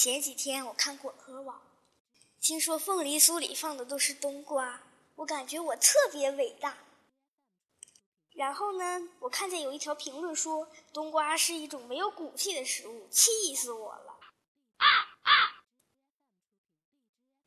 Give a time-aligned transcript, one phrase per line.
[0.00, 1.60] 前几天我看果壳网，
[2.40, 4.80] 听说凤梨酥里放的都是冬瓜，
[5.16, 6.76] 我感觉我特别伟大。
[8.32, 14.20] 然后呢，我看见有一条评论说冬瓜是一种没有骨气的食物，气死我了。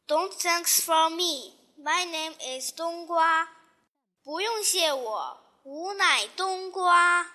[0.05, 1.55] Don't thanks for me.
[1.81, 3.47] My name is 冬瓜。
[4.23, 7.33] 不用谢我，吾乃冬瓜。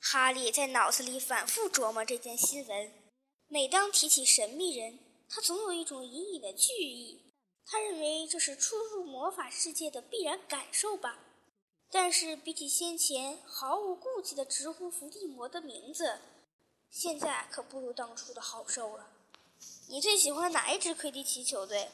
[0.00, 2.97] 哈利在脑子里反复琢磨这件新闻。
[3.50, 7.32] 每当提起神秘人，他总有一种隐隐的惧意。
[7.64, 11.18] 他认为这是初入魔法世界的必然感受吧。
[11.90, 16.20] 但是比起先前毫无顾忌的直呼伏地魔的名字，
[16.90, 19.08] 现在可不如当初的好受了。
[19.88, 21.88] 你最喜欢哪一支魁地奇球队？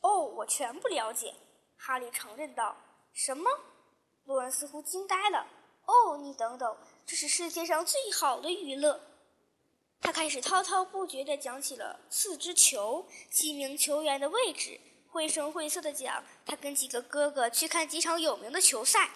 [0.00, 1.34] 哦，我全不了解。
[1.76, 2.74] 哈利承认道。
[3.12, 3.50] 什么？
[4.24, 5.46] 洛恩似乎惊呆了。
[5.84, 8.98] 哦，你等等，这是世界上最好的娱乐。
[10.00, 19.10] 他开始滔滔不绝地讲起了四支球、几名球员的位置，绘声绘色地讲他跟几个哥哥去看几场有名的球赛，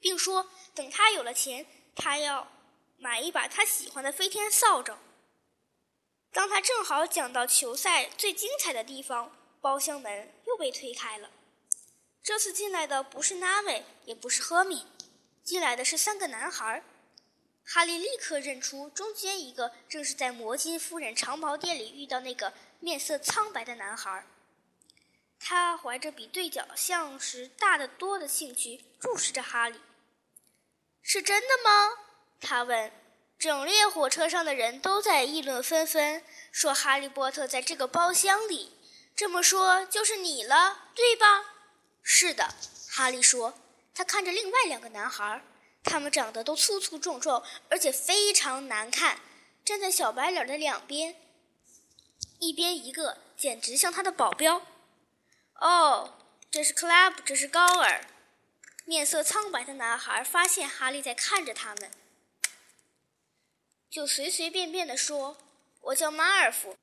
[0.00, 2.48] 并说等他有了钱，他要
[2.96, 4.96] 买一把他喜欢的飞天扫帚。
[6.32, 11.30] 当他正好讲到球赛最精彩的地方，包厢门又被推开了。
[12.22, 14.86] 这次进来的不是纳美，也不是赫敏，
[15.44, 16.82] 进来的是三个男孩。
[17.64, 24.26] 哈利立刻认出中间一个正是在魔金夫人长袍店里遇到那个面色苍白的男孩。
[25.38, 29.80] 他怀着比对角巷时大得多的兴趣注视着哈利。
[31.02, 31.96] 是真的吗？
[32.40, 32.92] 他问。
[33.38, 38.78] 整列火车上的人都在议论纷纷，说哈利波特在这个包厢里。
[39.16, 41.26] 这么说就是你了，对吧？
[42.04, 42.54] 是的，
[42.88, 43.58] 哈利说。
[43.92, 45.42] 他看着另外两个男孩，
[45.82, 49.20] 他们长得都粗粗壮壮，而且非常难看，
[49.64, 51.16] 站在小白脸的两边，
[52.38, 54.62] 一边一个，简直像他的保镖。
[55.56, 56.18] 哦，
[56.50, 58.06] 这是克拉布，这是高尔。
[58.84, 61.90] 面色苍白的男孩发现哈利在看着他们。
[63.88, 65.36] 就随随便便地说
[65.82, 66.76] ：“我叫马尔福，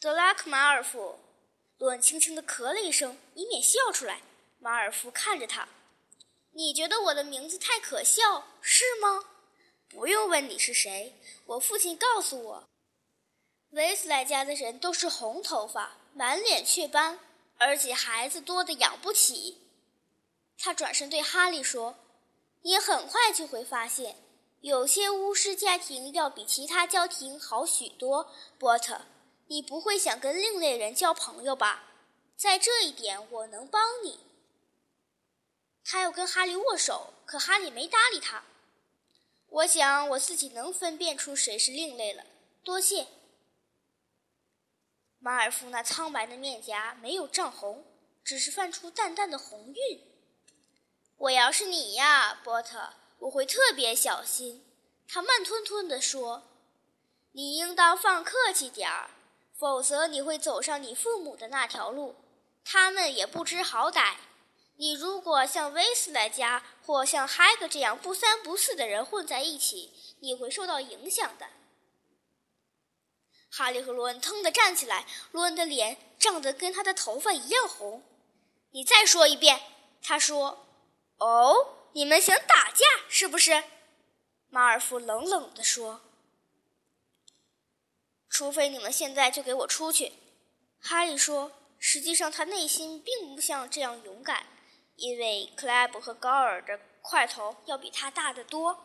[0.00, 1.20] 德拉克马尔福。”
[1.78, 4.20] 罗恩轻轻地咳了一声，以免笑出来。
[4.58, 5.68] 马尔福看着他
[6.52, 9.24] ：“你觉得我的名字太可笑，是吗？
[9.88, 12.64] 不用问你是谁，我父亲告诉我，
[13.70, 17.20] 维斯莱家的人都是红头发，满脸雀斑，
[17.56, 19.58] 而且孩子多得养不起。”
[20.58, 21.96] 他转身对哈利说
[22.62, 24.16] ：“你很快就会发现。”
[24.60, 28.28] 有些巫师家庭要比其他家庭好许多，
[28.58, 29.02] 波特，
[29.46, 31.84] 你不会想跟另类人交朋友吧？
[32.36, 34.18] 在这一点，我能帮你。
[35.90, 38.42] 他要跟哈利握手，可哈利没搭理他。
[39.46, 42.26] 我想我自己能分辨出谁是另类了。
[42.62, 43.06] 多谢。
[45.18, 47.86] 马尔夫那苍白的面颊没有涨红，
[48.22, 50.02] 只是泛出淡淡的红晕。
[51.16, 52.90] 我要是你呀，波特。
[53.20, 54.64] 我会特别小心，
[55.08, 56.42] 他慢吞吞地说
[57.32, 59.10] ：“你应当放客气点儿，
[59.54, 62.14] 否则你会走上你父母的那条路，
[62.62, 64.16] 他们也不知好歹。
[64.78, 71.50] 你如果像威斯莱家或像海格这样不三不四的人混在一起，你会受到影响的。”
[73.50, 78.02] 哈利和罗恩腾地站起来，罗恩的脸涨得跟他的头发一样红。
[78.72, 79.60] “你再说一遍。”
[80.02, 80.66] 他说。
[81.18, 83.64] “哦。”你们想打架是不是？
[84.50, 86.02] 马尔福冷冷地说
[88.28, 90.12] ：“除非你们现在就给我出去。”
[90.78, 91.50] 哈利说
[91.80, 94.46] ：“实际上他内心并不像这样勇敢，
[94.98, 98.84] 因为克莱布和高尔的块头要比他大得多。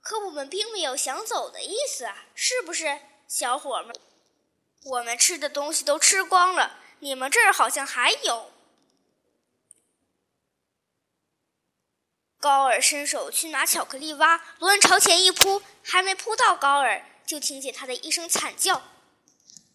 [0.00, 3.96] 可我们并没有想走的意思啊，是不是，小伙们？
[4.84, 8.52] 我们吃的东西都吃光了，你们这儿好像还有。”
[12.38, 18.82] 高尔伸手去拿巧克力蛙，罗恩朝前一扑，还没扑到高尔，就听见他的一声惨叫，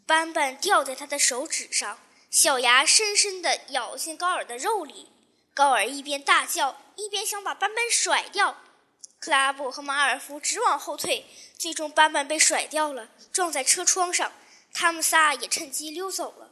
[0.05, 1.97] 斑斑掉在他的手指上，
[2.29, 5.09] 小牙深深地咬进高尔的肉里。
[5.53, 8.57] 高尔一边大叫，一边想把斑斑甩掉。
[9.19, 11.25] 克拉布和马尔福直往后退，
[11.57, 14.31] 最终斑斑被甩掉了，撞在车窗上。
[14.73, 16.51] 他们仨也趁机溜走了。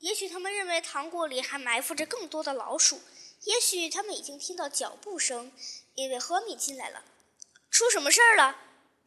[0.00, 3.02] 也许他们认为糖果里还埋伏着更多的老鼠。
[3.44, 5.52] 也许他们已经听到脚步声，
[5.94, 7.04] 因为赫敏进来了。
[7.70, 8.56] 出什么事儿了？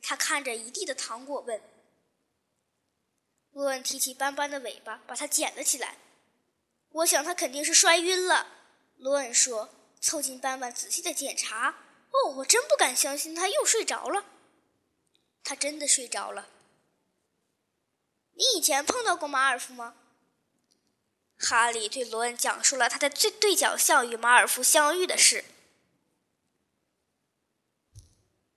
[0.01, 1.61] 他看着一地的糖果问。
[3.53, 5.97] 罗恩提起斑斑的尾巴，把它捡了起来。
[6.89, 8.47] 我想他肯定是摔晕了。
[8.97, 9.69] 罗恩说，
[9.99, 11.69] 凑近斑斑仔细的检查。
[12.11, 14.25] 哦，我真不敢相信他又睡着了。
[15.43, 16.49] 他真的睡着了。
[18.33, 19.95] 你以前碰到过马尔夫吗？
[21.37, 25.43] 哈利对罗恩讲述了他在最对角巷与马尔夫相遇的事。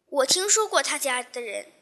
[0.06, 1.72] 我听说过他家的人，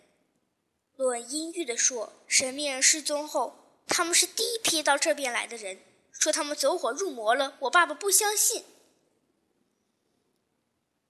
[0.97, 5.81] 罗恩阴郁地说：“神秘人失踪后，他们是第一批到这边来的人。
[6.13, 8.65] 说他们走火入魔了，我爸爸不相信。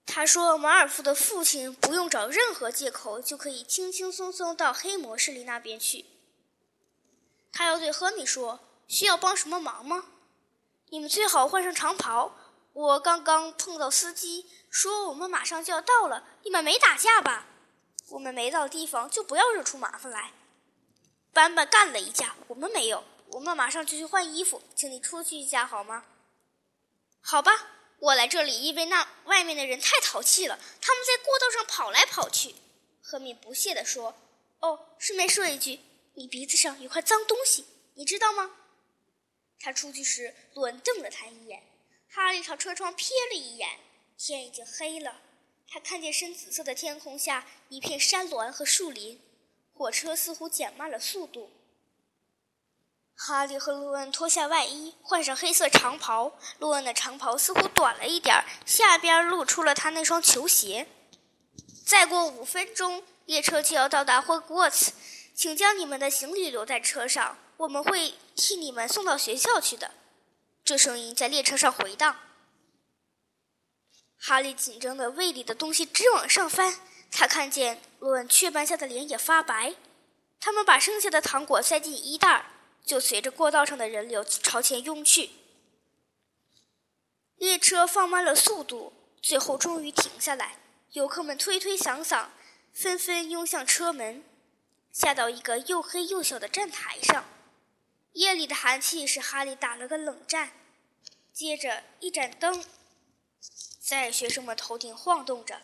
[0.06, 6.06] 他说马尔夫的父亲不用找任何借口，就可以轻轻松松到黑魔势力那边去。
[7.52, 10.06] 他要对赫米说：需要帮什么忙吗？
[10.88, 12.36] 你们最好换上长袍。”
[12.74, 16.26] 我刚刚碰到司机，说我们马上就要到了。
[16.42, 17.46] 你们没打架吧？
[18.08, 20.32] 我们没到地方就不要惹出麻烦来。
[21.32, 23.04] 班班干了一架，我们没有。
[23.30, 26.04] 我们马上就去换衣服，请你出去一下好吗？
[27.20, 27.52] 好吧，
[27.98, 32.54] 我来这里因为那外面的人太淘气了，他们在过道上跑来跑去。
[33.02, 34.14] 赫敏不屑地说
[34.60, 35.80] ：“哦，顺便说一句，
[36.14, 38.50] 你鼻子上有块脏东西，你知道吗？”
[39.58, 41.62] 他出去时，罗恩瞪了他一眼。
[42.08, 43.80] 哈利朝车窗瞥了一眼，
[44.16, 45.20] 天已经黑了。
[45.68, 49.20] 他看见深紫色的天空下一片山峦和树林，
[49.72, 51.50] 火车似乎减慢了速度。
[53.16, 56.36] 哈利和洛恩脱下外衣，换上黑色长袍。
[56.58, 60.88] 洛恩的长袍似乎短了一点儿，下边露出了他那双球鞋。
[61.86, 64.92] 再过五分钟，列车就要到达霍格沃茨，
[65.34, 69.92] 请将你们的行李留在车上，我们会替你们送到学校去的。
[70.64, 72.16] 这声音在列车上回荡。
[74.26, 76.80] 哈利紧张的胃里的东西直往上翻。
[77.10, 79.74] 他看见罗恩雀斑下的脸也发白。
[80.40, 82.46] 他们把剩下的糖果塞进衣袋，
[82.82, 85.28] 就随着过道上的人流朝前涌去。
[87.36, 90.56] 列车放慢了速度，最后终于停下来。
[90.92, 92.28] 游客们推推搡搡，
[92.72, 94.24] 纷纷拥向车门，
[94.90, 97.26] 下到一个又黑又小的站台上。
[98.14, 100.52] 夜里的寒气使哈利打了个冷战。
[101.30, 102.64] 接着，一盏灯
[103.86, 105.60] 在学生们头顶晃动着。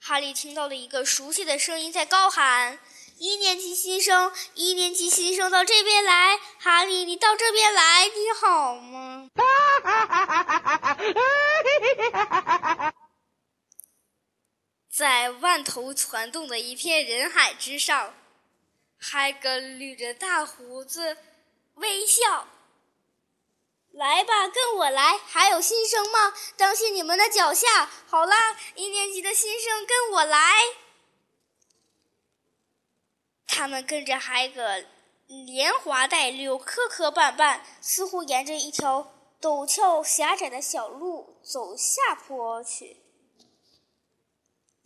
[0.00, 2.80] 哈利听到了一个熟悉的声音在高喊
[3.18, 6.36] ：“一年级新生，一年级新生到这边来！
[6.58, 9.28] 哈利，你到这边来，你好吗？”
[14.90, 18.12] 在万头攒动的一片人海之上，
[18.98, 21.16] 海格捋着大胡子。
[21.74, 22.48] 微笑，
[23.92, 25.18] 来吧，跟我来。
[25.18, 26.34] 还有新生吗？
[26.56, 27.90] 当心你们的脚下。
[28.06, 30.38] 好啦，一年级的新生，跟我来。
[33.46, 34.82] 他们跟着海格
[35.26, 42.96] 连滑带溜，磕磕绊绊，似乎沿着一条陡峭狭窄的小路走下坡去。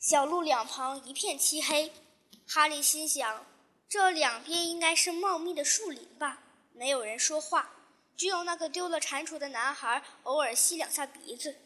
[0.00, 1.92] 小路两旁一片漆黑，
[2.48, 3.46] 哈利心想：
[3.88, 6.42] 这两边应该是茂密的树林吧。
[6.72, 7.75] 没有人说话，
[8.16, 11.56] 只有那个丢了蟾蜍的男孩偶尔吸两下鼻子。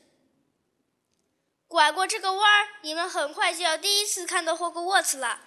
[1.68, 5.40] 拐过这个弯儿，你们很快就要第一次看到霍格沃茨了。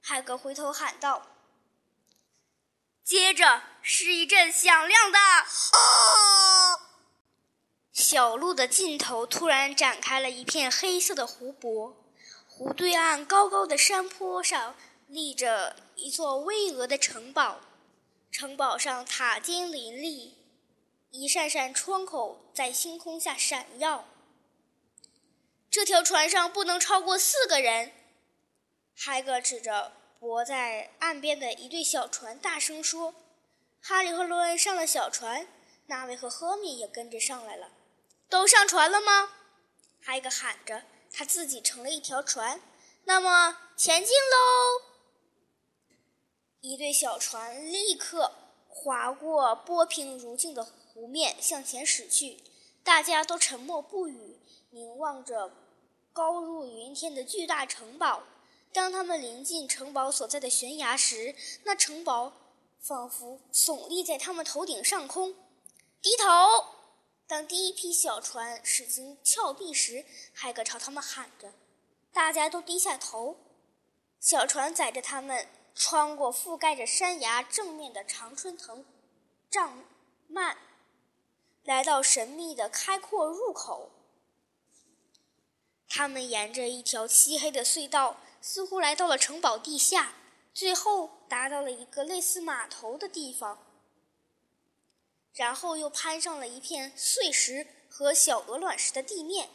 [0.00, 1.26] 海格回头喊道。
[3.02, 5.46] 接着是一阵响亮的“啊”，
[7.90, 12.04] 小路的尽头突然展开了一片黑色的湖泊，
[12.46, 14.74] 湖对岸高高的山坡上
[15.06, 17.62] 立着一座巍峨的城堡。
[18.30, 20.36] 城堡上塔尖林立，
[21.10, 24.06] 一扇扇窗口在星空下闪耀。
[25.70, 27.92] 这条船上不能超过四个人。
[28.96, 33.14] 海格指着泊在岸边的一对小船，大声说
[33.80, 35.46] ：“哈利和罗恩上了小船，
[35.86, 37.70] 纳维和赫敏也跟着上来了。
[38.28, 39.30] 都上船了吗？”
[40.00, 42.60] 海格喊着，他自己乘了一条船。
[43.04, 44.87] 那么，前进喽！
[46.60, 48.32] 一对小船立刻
[48.68, 52.42] 划过波平如镜的湖面，向前驶去。
[52.82, 55.52] 大家都沉默不语，凝望着
[56.12, 58.24] 高入云天的巨大城堡。
[58.72, 61.34] 当他们临近城堡所在的悬崖时，
[61.64, 62.32] 那城堡
[62.80, 65.34] 仿佛耸立在他们头顶上空。
[66.02, 66.24] 低头！
[67.26, 71.52] 当第一批小船驶经峭壁时，海格朝他们喊着。
[72.12, 73.36] 大家都低下头。
[74.18, 75.46] 小船载着他们。
[75.80, 78.84] 穿过覆盖着山崖正面的常春藤
[79.48, 79.84] 帐
[80.28, 80.56] 幔，
[81.62, 83.88] 来到神秘的开阔入口。
[85.88, 90.14] 他们沿着一条漆黑的隧道，似乎来到了城堡地下，
[90.52, 93.64] 最后达到了一个类似码头的地方，
[95.32, 99.48] 然后又攀上了一片碎石和小鹅卵石的地面。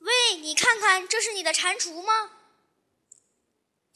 [0.00, 2.32] 喂，你看看，这是你的蟾蜍吗？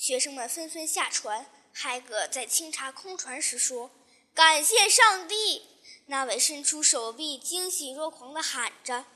[0.04, 1.46] 学生们纷纷下船。
[1.72, 3.90] 海格在清查空船时说
[4.34, 5.62] ：“感谢上帝！”
[6.04, 9.06] 那位伸出手臂，惊喜若狂地喊着。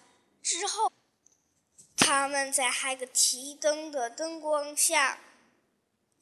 [0.42, 0.90] 之后，
[1.94, 5.20] 他们在海格提灯的灯光下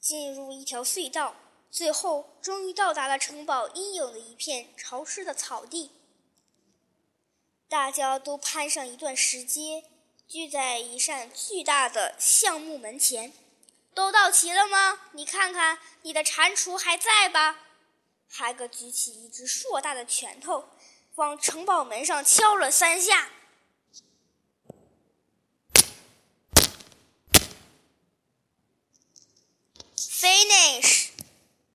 [0.01, 1.33] 进入一条隧道，
[1.71, 5.91] 最后终于到达了城堡阴影的一片潮湿的草地。
[7.69, 9.85] 大家都攀上一段石阶，
[10.27, 13.31] 聚在一扇巨大的橡木门前。
[13.97, 14.99] 都到齐了吗？
[15.13, 17.57] 你看看，你的蟾蜍还在吧？
[18.29, 20.69] 海格举起一只硕大的拳头，
[21.15, 23.31] 往城堡门上敲了三下。
[29.97, 31.06] Finish。